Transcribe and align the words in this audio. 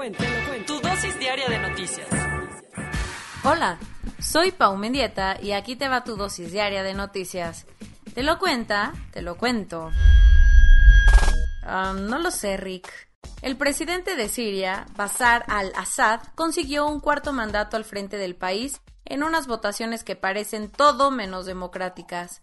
cuento, 0.00 0.24
te 0.24 0.30
lo 0.30 0.48
cuento. 0.48 0.74
Tu 0.74 0.88
dosis 0.88 1.18
diaria 1.18 1.48
de 1.50 1.58
noticias. 1.58 2.08
Hola, 3.44 3.78
soy 4.18 4.50
Pau 4.50 4.74
Mendieta 4.78 5.36
y 5.42 5.52
aquí 5.52 5.76
te 5.76 5.88
va 5.88 6.04
tu 6.04 6.16
dosis 6.16 6.52
diaria 6.52 6.82
de 6.82 6.94
noticias. 6.94 7.66
¿Te 8.14 8.22
lo 8.22 8.38
cuenta? 8.38 8.94
Te 9.10 9.20
lo 9.20 9.36
cuento. 9.36 9.90
Um, 11.66 12.06
no 12.06 12.18
lo 12.18 12.30
sé, 12.30 12.56
Rick. 12.56 12.90
El 13.42 13.58
presidente 13.58 14.16
de 14.16 14.30
Siria, 14.30 14.86
Bashar 14.96 15.44
al-Assad, 15.48 16.20
consiguió 16.34 16.86
un 16.86 17.00
cuarto 17.00 17.34
mandato 17.34 17.76
al 17.76 17.84
frente 17.84 18.16
del 18.16 18.36
país 18.36 18.80
en 19.04 19.22
unas 19.22 19.46
votaciones 19.46 20.02
que 20.02 20.16
parecen 20.16 20.70
todo 20.70 21.10
menos 21.10 21.44
democráticas. 21.44 22.40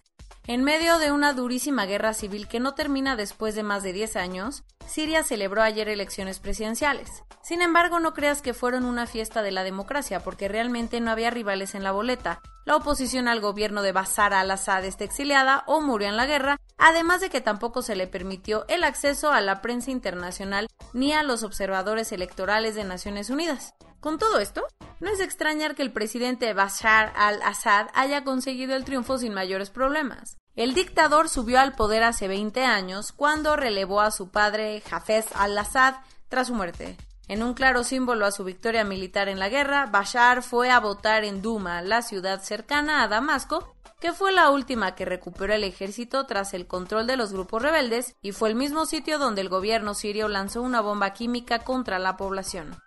En 0.49 0.63
medio 0.63 0.97
de 0.97 1.11
una 1.11 1.33
durísima 1.33 1.85
guerra 1.85 2.13
civil 2.13 2.47
que 2.47 2.61
no 2.61 2.73
termina 2.73 3.17
después 3.17 3.53
de 3.53 3.63
más 3.63 3.83
de 3.83 3.91
10 3.91 4.15
años, 4.15 4.63
Siria 4.87 5.21
celebró 5.21 5.61
ayer 5.61 5.89
elecciones 5.89 6.39
presidenciales. 6.39 7.25
Sin 7.41 7.61
embargo, 7.61 7.99
no 7.99 8.13
creas 8.13 8.41
que 8.41 8.53
fueron 8.53 8.85
una 8.85 9.07
fiesta 9.07 9.41
de 9.41 9.51
la 9.51 9.65
democracia, 9.65 10.21
porque 10.21 10.47
realmente 10.47 11.01
no 11.01 11.11
había 11.11 11.31
rivales 11.31 11.75
en 11.75 11.83
la 11.83 11.91
boleta. 11.91 12.39
La 12.63 12.77
oposición 12.77 13.27
al 13.27 13.41
gobierno 13.41 13.81
de 13.81 13.91
Bashar 13.91 14.33
al-Assad 14.33 14.85
está 14.85 15.03
exiliada 15.03 15.65
o 15.67 15.81
murió 15.81 16.07
en 16.07 16.15
la 16.15 16.25
guerra, 16.25 16.61
además 16.77 17.19
de 17.19 17.29
que 17.29 17.41
tampoco 17.41 17.81
se 17.81 17.97
le 17.97 18.07
permitió 18.07 18.63
el 18.69 18.85
acceso 18.85 19.33
a 19.33 19.41
la 19.41 19.61
prensa 19.61 19.91
internacional 19.91 20.69
ni 20.93 21.11
a 21.11 21.23
los 21.23 21.43
observadores 21.43 22.13
electorales 22.13 22.73
de 22.73 22.85
Naciones 22.85 23.29
Unidas. 23.29 23.73
Con 24.07 24.19
todo 24.19 24.39
esto, 24.39 24.65
no 25.01 25.09
es 25.09 25.19
extrañar 25.19 25.75
que 25.75 25.81
el 25.81 25.91
presidente 25.91 26.53
Bashar 26.53 27.11
al-Assad 27.17 27.87
haya 27.93 28.23
conseguido 28.23 28.73
el 28.73 28.85
triunfo 28.85 29.17
sin 29.17 29.33
mayores 29.33 29.69
problemas. 29.69 30.37
El 30.55 30.73
dictador 30.73 31.27
subió 31.27 31.59
al 31.59 31.73
poder 31.73 32.03
hace 32.03 32.29
20 32.29 32.63
años 32.63 33.11
cuando 33.11 33.57
relevó 33.57 33.99
a 33.99 34.11
su 34.11 34.29
padre 34.29 34.81
Hafez 34.89 35.25
al-Assad 35.35 35.95
tras 36.29 36.47
su 36.47 36.53
muerte. 36.53 36.95
En 37.27 37.43
un 37.43 37.53
claro 37.53 37.83
símbolo 37.83 38.25
a 38.25 38.31
su 38.31 38.45
victoria 38.45 38.85
militar 38.85 39.27
en 39.27 39.39
la 39.39 39.49
guerra, 39.49 39.87
Bashar 39.87 40.41
fue 40.41 40.71
a 40.71 40.79
votar 40.79 41.25
en 41.25 41.41
Duma, 41.41 41.81
la 41.81 42.01
ciudad 42.01 42.41
cercana 42.41 43.03
a 43.03 43.09
Damasco, 43.09 43.75
que 43.99 44.13
fue 44.13 44.31
la 44.31 44.51
última 44.51 44.95
que 44.95 45.03
recuperó 45.03 45.53
el 45.53 45.65
ejército 45.65 46.25
tras 46.27 46.53
el 46.53 46.65
control 46.65 47.07
de 47.07 47.17
los 47.17 47.33
grupos 47.33 47.61
rebeldes 47.61 48.15
y 48.21 48.31
fue 48.31 48.47
el 48.47 48.55
mismo 48.55 48.85
sitio 48.85 49.19
donde 49.19 49.41
el 49.41 49.49
gobierno 49.49 49.93
sirio 49.93 50.29
lanzó 50.29 50.61
una 50.61 50.79
bomba 50.79 51.11
química 51.11 51.59
contra 51.59 51.99
la 51.99 52.15
población. 52.15 52.86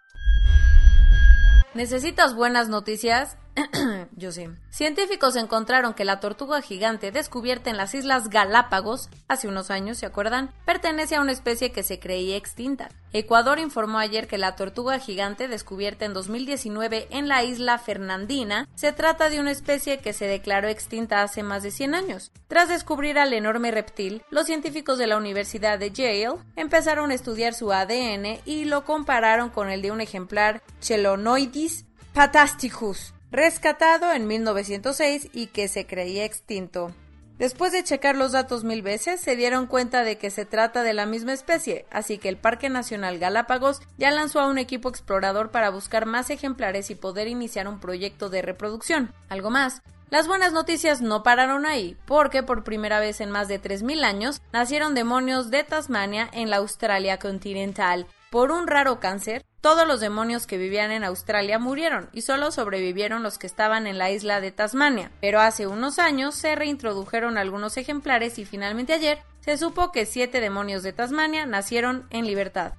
¿Necesitas 1.75 2.35
buenas 2.35 2.69
noticias? 2.69 3.37
Yo. 4.21 4.31
Científicos 4.71 5.35
encontraron 5.35 5.95
que 5.95 6.05
la 6.05 6.21
tortuga 6.21 6.61
gigante 6.63 7.11
descubierta 7.11 7.71
en 7.71 7.77
las 7.77 7.95
Islas 7.95 8.29
Galápagos 8.29 9.09
hace 9.29 9.49
unos 9.49 9.71
años, 9.71 9.99
¿se 9.99 10.07
acuerdan? 10.07 10.53
Pertenece 10.65 11.17
a 11.17 11.21
una 11.21 11.33
especie 11.33 11.73
que 11.73 11.83
se 11.83 11.99
creía 11.99 12.37
extinta. 12.37 12.91
Ecuador 13.13 13.59
informó 13.59 13.99
ayer 13.99 14.29
que 14.29 14.39
la 14.39 14.55
tortuga 14.55 14.99
gigante 14.99 15.49
descubierta 15.49 16.05
en 16.05 16.13
2019 16.13 17.09
en 17.11 17.27
la 17.27 17.43
isla 17.43 17.79
Fernandina 17.79 18.69
se 18.77 18.93
trata 18.93 19.31
de 19.31 19.41
una 19.41 19.51
especie 19.51 19.99
que 19.99 20.13
se 20.13 20.27
declaró 20.27 20.69
extinta 20.69 21.23
hace 21.23 21.43
más 21.43 21.63
de 21.63 21.73
100 21.73 21.95
años. 21.95 22.31
Tras 22.47 22.69
descubrir 22.69 23.19
al 23.19 23.33
enorme 23.33 23.71
reptil, 23.73 24.23
los 24.31 24.47
científicos 24.47 24.99
de 24.99 25.09
la 25.09 25.17
Universidad 25.17 25.79
de 25.79 25.91
Yale 25.91 26.37
empezaron 26.55 27.11
a 27.11 27.15
estudiar 27.15 27.55
su 27.55 27.73
ADN 27.73 28.41
y 28.45 28.67
lo 28.67 28.85
compararon 28.85 29.51
con 29.51 29.71
el 29.71 29.83
de 29.83 29.91
un 29.91 30.01
ejemplar 30.01 30.63
Chelonoidis 30.81 31.87
patasticus 32.13 33.15
rescatado 33.31 34.13
en 34.13 34.27
1906 34.27 35.29
y 35.33 35.49
que 35.49 35.69
se 35.69 35.87
creía 35.87 36.25
extinto. 36.25 36.93
Después 37.39 37.73
de 37.73 37.83
checar 37.83 38.17
los 38.17 38.33
datos 38.33 38.65
mil 38.65 38.83
veces, 38.83 39.19
se 39.19 39.35
dieron 39.35 39.67
cuenta 39.67 40.05
de 40.05 40.19
que 40.19 40.29
se 40.29 40.45
trata 40.45 40.83
de 40.83 40.93
la 40.93 41.07
misma 41.07 41.33
especie, 41.33 41.87
así 41.91 42.19
que 42.19 42.29
el 42.29 42.37
Parque 42.37 42.69
Nacional 42.69 43.19
Galápagos 43.19 43.81
ya 43.97 44.11
lanzó 44.11 44.41
a 44.41 44.47
un 44.47 44.59
equipo 44.59 44.91
explorador 44.91 45.51
para 45.51 45.71
buscar 45.71 46.05
más 46.05 46.29
ejemplares 46.29 46.91
y 46.91 46.97
poder 46.97 47.29
iniciar 47.29 47.67
un 47.67 47.81
proyecto 47.81 48.29
de 48.29 48.43
reproducción. 48.43 49.15
Algo 49.31 49.49
más, 49.49 49.81
las 50.11 50.27
buenas 50.27 50.53
noticias 50.53 51.01
no 51.01 51.23
pararon 51.23 51.65
ahí, 51.65 51.97
porque 52.05 52.43
por 52.43 52.63
primera 52.63 53.01
vez 53.01 53.23
en 53.23 53.31
más 53.31 53.49
de 53.49 53.63
3.000 53.63 54.05
años 54.05 54.43
nacieron 54.53 54.95
demonios 54.95 55.51
de 55.51 55.65
Tasmania 55.65 56.29
en 56.33 56.51
la 56.51 56.57
Australia 56.57 57.19
continental. 57.19 58.07
Por 58.29 58.51
un 58.51 58.67
raro 58.67 59.01
cáncer, 59.01 59.47
todos 59.61 59.87
los 59.87 60.01
demonios 60.01 60.47
que 60.47 60.57
vivían 60.57 60.91
en 60.91 61.05
Australia 61.05 61.59
murieron 61.59 62.09
y 62.13 62.23
solo 62.23 62.51
sobrevivieron 62.51 63.23
los 63.23 63.39
que 63.39 63.47
estaban 63.47 63.87
en 63.87 63.99
la 63.99 64.11
isla 64.11 64.41
de 64.41 64.53
Tasmania. 64.53 65.11
Pero 65.21 65.41
hace 65.41 65.67
unos 65.67 65.99
años 65.99 66.35
se 66.35 66.55
reintrodujeron 66.55 67.37
algunos 67.37 67.77
ejemplares 67.77 68.39
y 68.39 68.45
finalmente 68.45 68.95
ayer 68.95 69.23
se 69.41 69.59
supo 69.59 69.93
que 69.93 70.07
siete 70.07 70.41
demonios 70.41 70.83
de 70.83 70.93
Tasmania 70.93 71.45
nacieron 71.45 72.07
en 72.11 72.27
libertad. 72.27 72.73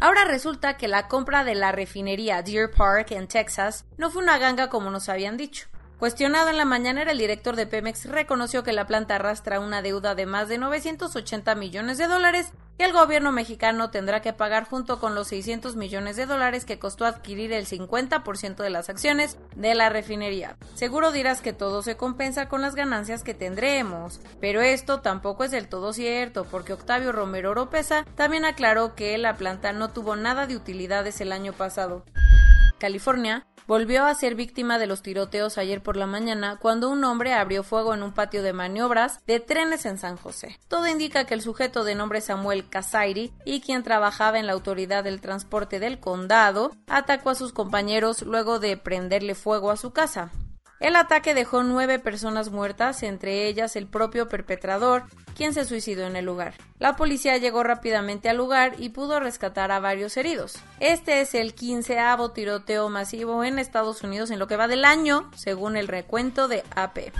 Ahora 0.00 0.24
resulta 0.24 0.76
que 0.76 0.88
la 0.88 1.08
compra 1.08 1.44
de 1.44 1.54
la 1.54 1.72
refinería 1.72 2.42
Deer 2.42 2.70
Park 2.70 3.10
en 3.10 3.26
Texas 3.26 3.84
no 3.96 4.10
fue 4.10 4.22
una 4.22 4.38
ganga 4.38 4.68
como 4.68 4.90
nos 4.90 5.08
habían 5.08 5.36
dicho. 5.36 5.68
Cuestionado 5.98 6.50
en 6.50 6.56
la 6.56 6.64
mañanera, 6.64 7.10
el 7.10 7.18
director 7.18 7.56
de 7.56 7.66
Pemex 7.66 8.04
reconoció 8.04 8.62
que 8.62 8.72
la 8.72 8.86
planta 8.86 9.16
arrastra 9.16 9.58
una 9.58 9.82
deuda 9.82 10.14
de 10.14 10.26
más 10.26 10.48
de 10.48 10.56
980 10.56 11.56
millones 11.56 11.98
de 11.98 12.06
dólares 12.06 12.52
que 12.78 12.84
el 12.84 12.92
gobierno 12.92 13.32
mexicano 13.32 13.90
tendrá 13.90 14.22
que 14.22 14.32
pagar 14.32 14.62
junto 14.62 15.00
con 15.00 15.16
los 15.16 15.26
600 15.26 15.74
millones 15.74 16.14
de 16.14 16.26
dólares 16.26 16.64
que 16.64 16.78
costó 16.78 17.04
adquirir 17.04 17.52
el 17.52 17.66
50% 17.66 18.62
de 18.62 18.70
las 18.70 18.88
acciones 18.88 19.38
de 19.56 19.74
la 19.74 19.88
refinería. 19.88 20.56
Seguro 20.76 21.10
dirás 21.10 21.40
que 21.40 21.52
todo 21.52 21.82
se 21.82 21.96
compensa 21.96 22.48
con 22.48 22.62
las 22.62 22.76
ganancias 22.76 23.24
que 23.24 23.34
tendremos, 23.34 24.20
pero 24.40 24.62
esto 24.62 25.00
tampoco 25.00 25.42
es 25.42 25.50
del 25.50 25.66
todo 25.66 25.92
cierto, 25.92 26.44
porque 26.44 26.74
Octavio 26.74 27.10
Romero 27.10 27.50
Oropesa 27.50 28.04
también 28.14 28.44
aclaró 28.44 28.94
que 28.94 29.18
la 29.18 29.36
planta 29.36 29.72
no 29.72 29.88
tuvo 29.88 30.14
nada 30.14 30.46
de 30.46 30.54
utilidades 30.54 31.20
el 31.20 31.32
año 31.32 31.52
pasado. 31.54 32.04
California 32.78 33.46
volvió 33.66 34.06
a 34.06 34.14
ser 34.14 34.34
víctima 34.34 34.78
de 34.78 34.86
los 34.86 35.02
tiroteos 35.02 35.58
ayer 35.58 35.82
por 35.82 35.96
la 35.96 36.06
mañana 36.06 36.56
cuando 36.60 36.88
un 36.88 37.04
hombre 37.04 37.34
abrió 37.34 37.62
fuego 37.62 37.92
en 37.92 38.02
un 38.02 38.14
patio 38.14 38.42
de 38.42 38.54
maniobras 38.54 39.20
de 39.26 39.40
trenes 39.40 39.84
en 39.84 39.98
San 39.98 40.16
José. 40.16 40.58
Todo 40.68 40.86
indica 40.86 41.24
que 41.24 41.34
el 41.34 41.42
sujeto 41.42 41.84
de 41.84 41.94
nombre 41.94 42.22
Samuel 42.22 42.68
Casairi 42.68 43.32
y 43.44 43.60
quien 43.60 43.82
trabajaba 43.82 44.38
en 44.38 44.46
la 44.46 44.54
autoridad 44.54 45.04
del 45.04 45.20
transporte 45.20 45.80
del 45.80 46.00
condado 46.00 46.72
atacó 46.86 47.30
a 47.30 47.34
sus 47.34 47.52
compañeros 47.52 48.22
luego 48.22 48.58
de 48.58 48.78
prenderle 48.78 49.34
fuego 49.34 49.70
a 49.70 49.76
su 49.76 49.92
casa. 49.92 50.30
El 50.80 50.94
ataque 50.94 51.34
dejó 51.34 51.64
nueve 51.64 51.98
personas 51.98 52.50
muertas, 52.50 53.02
entre 53.02 53.46
ellas 53.48 53.74
el 53.74 53.86
propio 53.86 54.28
perpetrador, 54.28 55.04
quien 55.36 55.52
se 55.52 55.64
suicidó 55.64 56.06
en 56.06 56.14
el 56.14 56.24
lugar. 56.24 56.54
La 56.78 56.94
policía 56.94 57.36
llegó 57.36 57.64
rápidamente 57.64 58.28
al 58.28 58.36
lugar 58.36 58.74
y 58.78 58.90
pudo 58.90 59.18
rescatar 59.18 59.72
a 59.72 59.80
varios 59.80 60.16
heridos. 60.16 60.56
Este 60.78 61.20
es 61.20 61.34
el 61.34 61.54
quinceavo 61.54 62.30
tiroteo 62.30 62.88
masivo 62.88 63.42
en 63.42 63.58
Estados 63.58 64.02
Unidos 64.02 64.30
en 64.30 64.38
lo 64.38 64.46
que 64.46 64.56
va 64.56 64.68
del 64.68 64.84
año, 64.84 65.30
según 65.34 65.76
el 65.76 65.88
recuento 65.88 66.46
de 66.46 66.62
AP. 66.76 67.12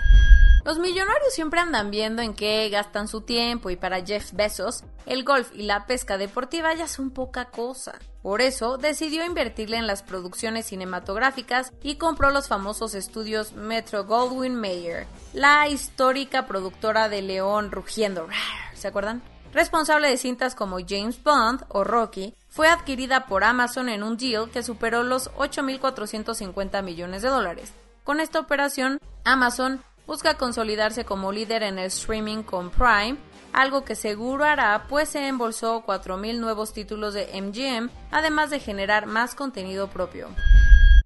Los 0.69 0.79
millonarios 0.79 1.33
siempre 1.33 1.61
andan 1.61 1.91
viendo 1.91 2.21
en 2.21 2.35
qué 2.35 2.69
gastan 2.69 3.09
su 3.09 3.23
tiempo 3.23 3.71
y 3.71 3.77
para 3.77 4.05
Jeff 4.05 4.33
Bezos, 4.35 4.85
el 5.07 5.25
golf 5.25 5.51
y 5.55 5.63
la 5.63 5.87
pesca 5.87 6.19
deportiva 6.19 6.75
ya 6.75 6.87
son 6.87 7.09
poca 7.09 7.47
cosa. 7.47 7.99
Por 8.21 8.43
eso 8.43 8.77
decidió 8.77 9.25
invertirle 9.25 9.79
en 9.79 9.87
las 9.87 10.03
producciones 10.03 10.67
cinematográficas 10.67 11.73
y 11.83 11.95
compró 11.95 12.31
los 12.31 12.49
famosos 12.49 12.95
estudios 12.95 13.55
Metro 13.55 14.05
Goldwyn 14.05 14.57
Mayer, 14.57 15.07
la 15.33 15.67
histórica 15.69 16.47
productora 16.47 17.09
de 17.09 17.23
León 17.23 17.71
rugiendo, 17.71 18.29
¿se 18.75 18.89
acuerdan? 18.89 19.23
Responsable 19.55 20.11
de 20.11 20.19
cintas 20.19 20.55
como 20.55 20.81
James 20.87 21.23
Bond 21.23 21.65
o 21.69 21.83
Rocky, 21.83 22.35
fue 22.51 22.69
adquirida 22.69 23.25
por 23.25 23.43
Amazon 23.43 23.89
en 23.89 24.03
un 24.03 24.19
deal 24.19 24.51
que 24.51 24.63
superó 24.63 25.03
los 25.03 25.31
8.450 25.33 26.83
millones 26.83 27.23
de 27.23 27.29
dólares. 27.31 27.73
Con 28.05 28.21
esta 28.21 28.39
operación, 28.39 28.99
Amazon 29.25 29.83
busca 30.09 30.39
consolidarse 30.39 31.05
como 31.05 31.31
líder 31.31 31.63
en 31.63 31.79
el 31.79 31.87
streaming 31.87 32.43
con 32.43 32.71
Prime, 32.71 33.19
algo 33.53 33.85
que 33.85 33.95
seguro 33.95 34.45
hará 34.45 34.87
pues 34.89 35.11
se 35.11 35.29
embolsó 35.29 35.85
4.000 35.87 36.41
nuevos 36.41 36.73
títulos 36.73 37.13
de 37.13 37.29
MGM, 37.41 37.91
además 38.11 38.49
de 38.51 38.59
generar 38.59 39.07
más 39.07 39.35
contenido 39.35 39.89
propio. 39.89 40.29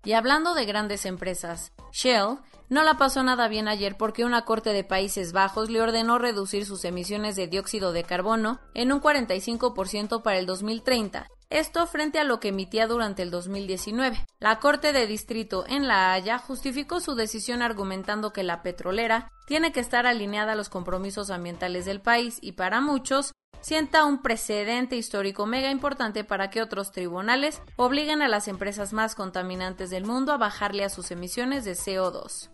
Y 0.05 0.13
hablando 0.13 0.55
de 0.55 0.65
grandes 0.67 1.05
empresas, 1.05 1.73
Shell 1.93 2.39
no 2.69 2.85
la 2.85 2.97
pasó 2.97 3.23
nada 3.25 3.49
bien 3.49 3.67
ayer 3.67 3.97
porque 3.97 4.25
una 4.25 4.45
corte 4.45 4.73
de 4.73 4.85
Países 4.85 5.33
Bajos 5.33 5.69
le 5.69 5.83
ordenó 5.83 6.19
reducir 6.19 6.65
sus 6.65 6.85
emisiones 6.85 7.35
de 7.35 7.49
dióxido 7.49 7.93
de 7.93 8.05
carbono 8.05 8.61
en 8.73 8.93
un 8.93 9.01
45% 9.01 10.23
para 10.23 10.39
el 10.39 10.47
2030 10.47 11.29
esto 11.59 11.87
frente 11.87 12.19
a 12.19 12.25
lo 12.25 12.41
que 12.41 12.49
emitía 12.49 12.87
durante 12.87 13.23
el 13.23 13.31
2019. 13.31 14.25
La 14.39 14.59
Corte 14.59 14.93
de 14.93 15.07
Distrito 15.07 15.65
en 15.69 15.87
La 15.87 16.13
Haya 16.13 16.39
justificó 16.39 17.01
su 17.01 17.15
decisión 17.15 17.63
argumentando 17.63 18.33
que 18.33 18.43
la 18.43 18.63
petrolera 18.63 19.31
tiene 19.47 19.73
que 19.73 19.81
estar 19.81 20.07
alineada 20.07 20.53
a 20.53 20.57
los 20.57 20.69
compromisos 20.69 21.31
ambientales 21.31 21.85
del 21.85 22.01
país 22.01 22.39
y 22.41 22.53
para 22.53 22.81
muchos 22.81 23.33
sienta 23.61 24.05
un 24.05 24.23
precedente 24.23 24.97
histórico 24.97 25.47
mega 25.47 25.71
importante 25.71 26.25
para 26.25 26.51
que 26.51 26.63
otros 26.63 26.91
tribunales 26.93 27.63
obliguen 27.77 28.23
a 28.23 28.29
las 28.29 28.49
empresas 28.49 28.93
más 28.93 29.15
contaminantes 29.15 29.91
del 29.91 30.05
mundo 30.05 30.33
a 30.33 30.39
bajarle 30.39 30.85
a 30.85 30.91
sus 30.91 31.11
emisiones 31.11 31.65
de 31.65 31.73
CO2. 31.73 32.51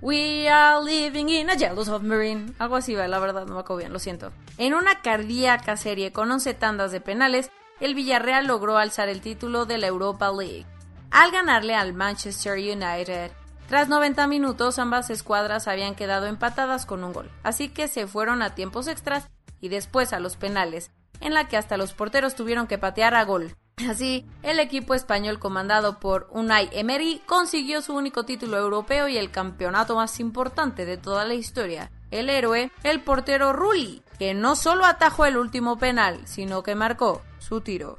We 0.00 0.48
are 0.50 0.84
living 0.84 1.30
in 1.30 1.48
a 1.48 1.54
yellow 1.54 1.82
submarine. 1.84 2.52
Algo 2.58 2.76
así 2.76 2.94
va, 2.94 3.08
la 3.08 3.18
verdad, 3.18 3.46
no 3.46 3.54
me 3.54 3.60
acuerdo 3.60 3.78
bien, 3.78 3.92
lo 3.92 3.98
siento. 3.98 4.32
En 4.58 4.74
una 4.74 5.00
cardíaca 5.00 5.78
serie 5.78 6.12
con 6.12 6.30
11 6.30 6.52
tandas 6.52 6.92
de 6.92 7.00
penales, 7.00 7.50
el 7.80 7.94
Villarreal 7.94 8.46
logró 8.46 8.78
alzar 8.78 9.08
el 9.08 9.20
título 9.20 9.66
de 9.66 9.78
la 9.78 9.86
Europa 9.86 10.30
League 10.30 10.66
al 11.10 11.30
ganarle 11.30 11.74
al 11.74 11.92
Manchester 11.92 12.54
United. 12.54 13.30
Tras 13.68 13.88
90 13.88 14.26
minutos, 14.26 14.78
ambas 14.78 15.10
escuadras 15.10 15.68
habían 15.68 15.94
quedado 15.94 16.26
empatadas 16.26 16.86
con 16.86 17.04
un 17.04 17.12
gol, 17.12 17.30
así 17.42 17.68
que 17.68 17.88
se 17.88 18.06
fueron 18.06 18.42
a 18.42 18.54
tiempos 18.54 18.88
extras 18.88 19.28
y 19.60 19.68
después 19.68 20.12
a 20.12 20.20
los 20.20 20.36
penales, 20.36 20.90
en 21.20 21.32
la 21.32 21.48
que 21.48 21.56
hasta 21.56 21.76
los 21.76 21.92
porteros 21.92 22.34
tuvieron 22.34 22.66
que 22.66 22.78
patear 22.78 23.14
a 23.14 23.24
gol. 23.24 23.54
Así, 23.88 24.26
el 24.42 24.60
equipo 24.60 24.94
español 24.94 25.38
comandado 25.38 25.98
por 25.98 26.28
Unai 26.30 26.68
Emery 26.72 27.22
consiguió 27.26 27.80
su 27.80 27.94
único 27.94 28.24
título 28.24 28.58
europeo 28.58 29.08
y 29.08 29.16
el 29.16 29.30
campeonato 29.30 29.96
más 29.96 30.20
importante 30.20 30.84
de 30.84 30.96
toda 30.96 31.24
la 31.24 31.34
historia. 31.34 31.90
El 32.10 32.30
héroe, 32.30 32.70
el 32.84 33.02
portero 33.02 33.52
Rulli, 33.52 34.02
que 34.18 34.34
no 34.34 34.56
solo 34.56 34.84
atajó 34.84 35.24
el 35.24 35.36
último 35.36 35.78
penal, 35.78 36.20
sino 36.26 36.62
que 36.62 36.74
marcó 36.74 37.22
su 37.38 37.60
tiro. 37.60 37.98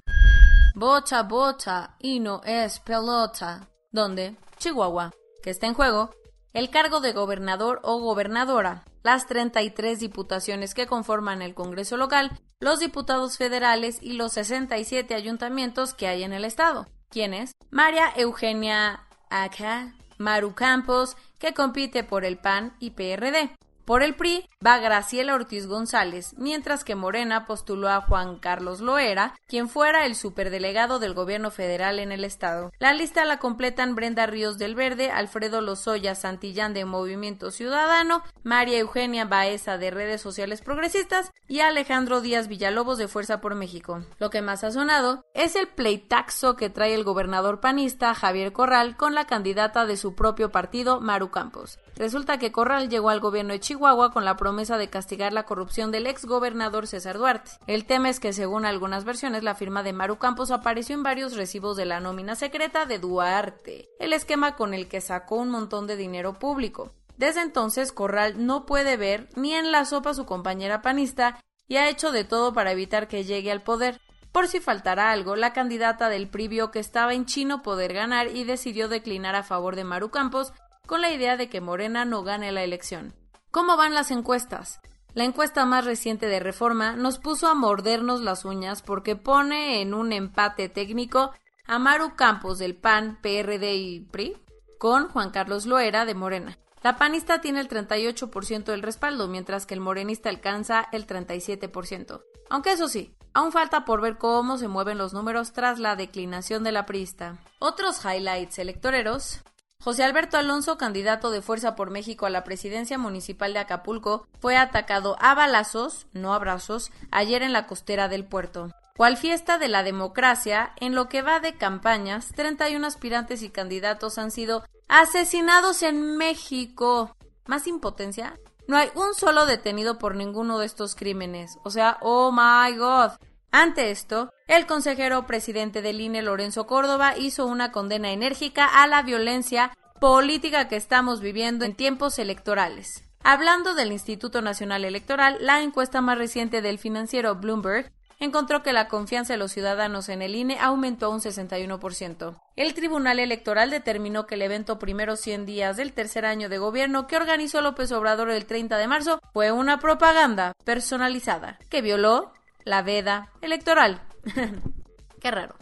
Bocha, 0.73 1.23
bocha, 1.23 1.95
y 1.99 2.19
no 2.19 2.41
es 2.43 2.79
pelota. 2.79 3.67
Donde, 3.91 4.35
Chihuahua, 4.57 5.13
que 5.41 5.49
está 5.49 5.67
en 5.67 5.73
juego, 5.73 6.09
el 6.53 6.69
cargo 6.69 6.99
de 6.99 7.13
gobernador 7.13 7.79
o 7.83 7.99
gobernadora, 7.99 8.83
las 9.03 9.27
33 9.27 9.99
diputaciones 9.99 10.73
que 10.73 10.87
conforman 10.87 11.41
el 11.41 11.53
Congreso 11.53 11.95
local, 11.97 12.39
los 12.59 12.79
diputados 12.79 13.37
federales 13.37 13.99
y 14.01 14.13
los 14.13 14.33
67 14.33 15.13
ayuntamientos 15.13 15.93
que 15.93 16.07
hay 16.07 16.23
en 16.23 16.33
el 16.33 16.45
estado. 16.45 16.87
¿Quiénes? 17.09 17.51
María 17.69 18.11
Eugenia 18.15 19.05
Acá, 19.29 19.93
Maru 20.17 20.55
Campos, 20.55 21.15
que 21.39 21.53
compite 21.53 22.03
por 22.03 22.25
el 22.25 22.37
PAN 22.37 22.75
y 22.79 22.91
PRD. 22.91 23.55
Por 23.85 24.01
el 24.01 24.15
PRI 24.15 24.49
va 24.65 24.79
Graciela 24.79 25.35
Ortiz 25.35 25.67
González, 25.67 26.33
mientras 26.39 26.83
que 26.83 26.95
Morena 26.95 27.45
postuló 27.45 27.87
a 27.89 28.01
Juan 28.01 28.39
Carlos 28.39 28.81
Loera, 28.81 29.35
quien 29.47 29.69
fuera 29.69 30.07
el 30.07 30.15
superdelegado 30.15 30.97
del 30.97 31.13
gobierno 31.13 31.51
federal 31.51 31.99
en 31.99 32.11
el 32.11 32.25
estado. 32.25 32.71
La 32.79 32.93
lista 32.93 33.25
la 33.25 33.37
completan 33.37 33.93
Brenda 33.93 34.25
Ríos 34.25 34.57
del 34.57 34.73
Verde, 34.73 35.11
Alfredo 35.11 35.61
Lozoya 35.61 36.15
Santillán 36.15 36.73
de 36.73 36.83
Movimiento 36.83 37.51
Ciudadano, 37.51 38.23
María 38.41 38.79
Eugenia 38.79 39.25
Baeza 39.25 39.77
de 39.77 39.91
Redes 39.91 40.19
Sociales 40.19 40.61
Progresistas 40.61 41.31
y 41.47 41.59
Alejandro 41.59 42.21
Díaz 42.21 42.47
Villalobos 42.47 42.97
de 42.97 43.07
Fuerza 43.07 43.39
por 43.39 43.53
México. 43.53 44.03
Lo 44.17 44.31
que 44.31 44.41
más 44.41 44.63
ha 44.63 44.71
sonado 44.71 45.23
es 45.35 45.55
el 45.55 45.67
pleitaxo 45.67 46.55
que 46.55 46.71
trae 46.71 46.95
el 46.95 47.03
gobernador 47.03 47.59
panista 47.59 48.15
Javier 48.15 48.51
Corral 48.51 48.97
con 48.97 49.13
la 49.13 49.27
candidata 49.27 49.85
de 49.85 49.95
su 49.95 50.15
propio 50.15 50.49
partido, 50.49 51.01
Maru 51.01 51.29
Campos. 51.29 51.77
Resulta 51.97 52.39
que 52.39 52.51
Corral 52.51 52.89
llegó 52.89 53.09
al 53.09 53.21
gobierno 53.21 53.53
de 53.53 53.59
Chihuahua 53.59 53.74
con 53.75 54.25
la 54.25 54.37
promesa 54.37 54.77
de 54.77 54.89
castigar 54.89 55.33
la 55.33 55.43
corrupción 55.43 55.91
del 55.91 56.07
ex 56.07 56.25
gobernador 56.25 56.87
César 56.87 57.17
Duarte. 57.17 57.51
El 57.67 57.85
tema 57.85 58.09
es 58.09 58.19
que, 58.19 58.33
según 58.33 58.65
algunas 58.65 59.03
versiones, 59.03 59.43
la 59.43 59.55
firma 59.55 59.83
de 59.83 59.93
Maru 59.93 60.17
Campos 60.17 60.51
apareció 60.51 60.95
en 60.95 61.03
varios 61.03 61.35
recibos 61.35 61.77
de 61.77 61.85
la 61.85 61.99
nómina 61.99 62.35
secreta 62.35 62.85
de 62.85 62.99
Duarte, 62.99 63.89
el 63.99 64.13
esquema 64.13 64.55
con 64.55 64.73
el 64.73 64.87
que 64.87 65.01
sacó 65.01 65.35
un 65.35 65.49
montón 65.49 65.87
de 65.87 65.97
dinero 65.97 66.33
público. 66.39 66.91
Desde 67.17 67.41
entonces, 67.41 67.91
Corral 67.91 68.45
no 68.45 68.65
puede 68.65 68.97
ver 68.97 69.29
ni 69.35 69.53
en 69.53 69.71
la 69.71 69.85
sopa 69.85 70.11
a 70.11 70.13
su 70.15 70.25
compañera 70.25 70.81
panista 70.81 71.39
y 71.67 71.77
ha 71.77 71.89
hecho 71.89 72.11
de 72.11 72.23
todo 72.23 72.53
para 72.53 72.71
evitar 72.71 73.07
que 73.07 73.23
llegue 73.23 73.51
al 73.51 73.61
poder. 73.61 74.01
Por 74.31 74.47
si 74.47 74.59
faltara 74.59 75.11
algo, 75.11 75.35
la 75.35 75.53
candidata 75.53 76.09
del 76.09 76.27
PRI 76.27 76.47
vio 76.47 76.71
que 76.71 76.79
estaba 76.79 77.13
en 77.13 77.25
chino 77.25 77.61
poder 77.61 77.93
ganar 77.93 78.27
y 78.35 78.43
decidió 78.43 78.89
declinar 78.89 79.35
a 79.35 79.43
favor 79.43 79.75
de 79.75 79.85
Maru 79.85 80.09
Campos 80.09 80.53
con 80.85 81.01
la 81.01 81.11
idea 81.11 81.37
de 81.37 81.49
que 81.49 81.61
Morena 81.61 82.05
no 82.05 82.23
gane 82.23 82.51
la 82.51 82.63
elección. 82.63 83.13
¿Cómo 83.55 83.77
van 83.77 83.93
las 83.93 84.11
encuestas? 84.11 84.81
La 85.13 85.23
encuesta 85.23 85.63
más 85.63 85.85
reciente 85.85 86.25
de 86.25 86.41
Reforma 86.41 86.97
nos 86.97 87.19
puso 87.19 87.47
a 87.47 87.53
mordernos 87.53 88.19
las 88.19 88.43
uñas 88.43 88.81
porque 88.81 89.15
pone 89.15 89.81
en 89.81 89.93
un 89.93 90.11
empate 90.11 90.67
técnico 90.67 91.31
a 91.65 91.79
Maru 91.79 92.17
Campos 92.17 92.59
del 92.59 92.75
PAN, 92.75 93.17
PRD 93.21 93.75
y 93.75 94.01
PRI 94.01 94.35
con 94.77 95.07
Juan 95.07 95.29
Carlos 95.29 95.65
Loera 95.65 96.03
de 96.03 96.15
Morena. 96.15 96.57
La 96.83 96.97
panista 96.97 97.39
tiene 97.39 97.61
el 97.61 97.69
38% 97.69 98.65
del 98.65 98.81
respaldo, 98.81 99.29
mientras 99.29 99.65
que 99.65 99.73
el 99.73 99.79
morenista 99.79 100.27
alcanza 100.27 100.89
el 100.91 101.07
37%. 101.07 102.25
Aunque 102.49 102.73
eso 102.73 102.89
sí, 102.89 103.15
aún 103.33 103.53
falta 103.53 103.85
por 103.85 104.01
ver 104.01 104.17
cómo 104.17 104.57
se 104.57 104.67
mueven 104.67 104.97
los 104.97 105.13
números 105.13 105.53
tras 105.53 105.79
la 105.79 105.95
declinación 105.95 106.65
de 106.65 106.73
la 106.73 106.85
priista. 106.85 107.39
Otros 107.59 108.03
highlights 108.03 108.59
electoreros 108.59 109.45
José 109.83 110.03
Alberto 110.03 110.37
Alonso, 110.37 110.77
candidato 110.77 111.29
de 111.29 111.41
Fuerza 111.41 111.75
por 111.75 111.91
México 111.91 112.25
a 112.25 112.31
la 112.31 112.43
presidencia 112.43 112.97
municipal 112.97 113.53
de 113.53 113.59
Acapulco, 113.59 114.27
fue 114.39 114.57
atacado 114.57 115.15
a 115.19 115.35
balazos, 115.35 116.07
no 116.11 116.33
abrazos, 116.33 116.91
ayer 117.11 117.43
en 117.43 117.53
la 117.53 117.67
costera 117.67 118.07
del 118.07 118.25
puerto. 118.25 118.71
Cual 118.97 119.17
fiesta 119.17 119.57
de 119.57 119.67
la 119.67 119.83
democracia, 119.83 120.73
en 120.79 120.95
lo 120.95 121.07
que 121.09 121.21
va 121.21 121.39
de 121.39 121.55
campañas, 121.55 122.31
31 122.35 122.87
aspirantes 122.87 123.43
y 123.43 123.49
candidatos 123.49 124.17
han 124.17 124.31
sido 124.31 124.63
asesinados 124.87 125.83
en 125.83 126.17
México. 126.17 127.15
¿Más 127.45 127.67
impotencia? 127.67 128.39
No 128.67 128.77
hay 128.77 128.89
un 128.95 129.13
solo 129.13 129.45
detenido 129.45 129.99
por 129.99 130.15
ninguno 130.15 130.57
de 130.57 130.65
estos 130.65 130.95
crímenes. 130.95 131.59
O 131.63 131.69
sea, 131.69 131.97
oh 132.01 132.31
my 132.31 132.75
god. 132.75 133.11
Ante 133.57 133.89
esto, 133.89 134.33
el 134.47 134.65
consejero 134.65 135.25
presidente 135.25 135.81
del 135.81 136.01
INE, 136.01 136.21
Lorenzo 136.21 136.67
Córdoba, 136.67 137.17
hizo 137.17 137.45
una 137.45 137.71
condena 137.71 138.11
enérgica 138.11 138.65
a 138.65 138.85
la 138.85 139.01
violencia 139.01 139.71
política 140.01 140.67
que 140.67 140.75
estamos 140.75 141.21
viviendo 141.21 141.63
en 141.63 141.73
tiempos 141.73 142.19
electorales. 142.19 143.05
Hablando 143.23 143.73
del 143.73 143.93
Instituto 143.93 144.41
Nacional 144.41 144.83
Electoral, 144.83 145.37
la 145.39 145.61
encuesta 145.61 146.01
más 146.01 146.17
reciente 146.17 146.61
del 146.61 146.79
financiero 146.79 147.35
Bloomberg 147.35 147.93
encontró 148.19 148.61
que 148.61 148.73
la 148.73 148.89
confianza 148.89 149.31
de 149.31 149.39
los 149.39 149.53
ciudadanos 149.53 150.09
en 150.09 150.21
el 150.21 150.35
INE 150.35 150.59
aumentó 150.59 151.09
un 151.09 151.21
61%. 151.21 152.37
El 152.57 152.73
Tribunal 152.73 153.19
Electoral 153.19 153.69
determinó 153.69 154.25
que 154.25 154.35
el 154.35 154.41
evento 154.41 154.79
Primero 154.79 155.15
100 155.15 155.45
días 155.45 155.77
del 155.77 155.93
tercer 155.93 156.25
año 156.25 156.49
de 156.49 156.57
gobierno 156.57 157.07
que 157.07 157.15
organizó 157.15 157.61
López 157.61 157.93
Obrador 157.93 158.31
el 158.31 158.47
30 158.47 158.77
de 158.77 158.87
marzo 158.87 159.21
fue 159.31 159.53
una 159.53 159.79
propaganda 159.79 160.51
personalizada 160.65 161.57
que 161.69 161.81
violó 161.81 162.33
la 162.65 162.81
veda 162.81 163.31
electoral. 163.41 164.01
Qué 165.21 165.31
raro. 165.31 165.55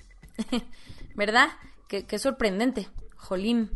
¿Verdad? 1.16 1.50
Qué, 1.88 2.18
sorprendente. 2.18 2.90
Jolín. 3.18 3.70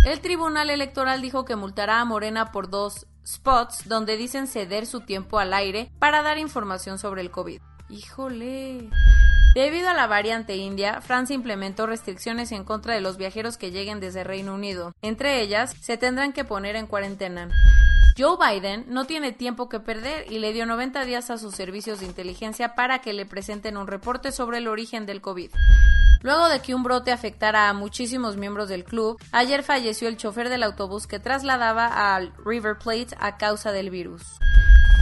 El 0.04 0.20
Tribunal 0.20 0.68
Electoral 0.68 1.22
dijo 1.22 1.46
que 1.46 1.56
multará 1.56 2.02
a 2.02 2.04
Morena 2.04 2.52
por 2.52 2.68
dos 2.68 3.06
spots 3.26 3.88
donde 3.88 4.18
dicen 4.18 4.46
ceder 4.46 4.84
su 4.84 5.00
tiempo 5.00 5.38
al 5.38 5.54
aire 5.54 5.90
para 5.98 6.20
dar 6.20 6.36
información 6.36 6.98
sobre 6.98 7.22
el 7.22 7.30
COVID. 7.30 7.62
Híjole. 7.88 8.90
Debido 9.54 9.88
a 9.88 9.94
la 9.94 10.06
variante 10.06 10.54
india, 10.54 11.00
Francia 11.00 11.32
implementó 11.32 11.86
restricciones 11.86 12.52
en 12.52 12.64
contra 12.64 12.92
de 12.92 13.00
los 13.00 13.16
viajeros 13.16 13.56
que 13.56 13.70
lleguen 13.70 14.00
desde 14.00 14.22
Reino 14.22 14.52
Unido. 14.52 14.92
Entre 15.00 15.40
ellas, 15.40 15.74
se 15.80 15.96
tendrán 15.96 16.34
que 16.34 16.44
poner 16.44 16.76
en 16.76 16.86
cuarentena. 16.86 17.48
Joe 18.16 18.36
Biden 18.36 18.84
no 18.88 19.06
tiene 19.06 19.32
tiempo 19.32 19.68
que 19.68 19.80
perder 19.80 20.30
y 20.30 20.38
le 20.38 20.52
dio 20.52 20.66
90 20.66 21.04
días 21.04 21.30
a 21.30 21.38
sus 21.38 21.54
servicios 21.54 22.00
de 22.00 22.06
inteligencia 22.06 22.74
para 22.74 23.00
que 23.00 23.12
le 23.12 23.24
presenten 23.24 23.76
un 23.76 23.86
reporte 23.86 24.32
sobre 24.32 24.58
el 24.58 24.68
origen 24.68 25.06
del 25.06 25.22
COVID. 25.22 25.50
Luego 26.22 26.48
de 26.48 26.60
que 26.60 26.74
un 26.74 26.82
brote 26.82 27.10
afectara 27.10 27.68
a 27.68 27.72
muchísimos 27.72 28.36
miembros 28.36 28.68
del 28.68 28.84
club, 28.84 29.18
ayer 29.32 29.62
falleció 29.62 30.08
el 30.08 30.16
chofer 30.16 30.50
del 30.50 30.62
autobús 30.62 31.06
que 31.06 31.18
trasladaba 31.18 32.14
al 32.14 32.32
River 32.44 32.78
Plate 32.78 33.16
a 33.18 33.38
causa 33.38 33.72
del 33.72 33.90
virus. 33.90 34.22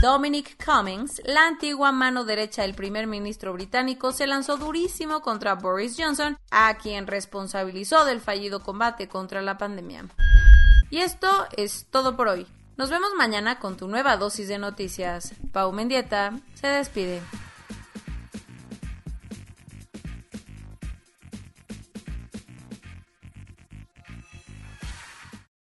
Dominic 0.01 0.57
Cummings, 0.63 1.21
la 1.25 1.45
antigua 1.45 1.91
mano 1.91 2.23
derecha 2.23 2.63
del 2.63 2.73
primer 2.73 3.05
ministro 3.05 3.53
británico, 3.53 4.13
se 4.13 4.25
lanzó 4.25 4.57
durísimo 4.57 5.21
contra 5.21 5.55
Boris 5.55 5.95
Johnson, 5.95 6.39
a 6.49 6.75
quien 6.77 7.05
responsabilizó 7.05 8.03
del 8.05 8.19
fallido 8.19 8.63
combate 8.63 9.07
contra 9.07 9.43
la 9.43 9.59
pandemia. 9.59 10.05
Y 10.89 10.97
esto 10.97 11.29
es 11.55 11.85
todo 11.91 12.15
por 12.15 12.29
hoy. 12.29 12.47
Nos 12.81 12.89
vemos 12.89 13.11
mañana 13.15 13.59
con 13.59 13.77
tu 13.77 13.87
nueva 13.87 14.17
dosis 14.17 14.47
de 14.47 14.57
noticias. 14.57 15.35
Pau 15.51 15.71
Mendieta 15.71 16.33
se 16.55 16.65
despide. 16.65 17.21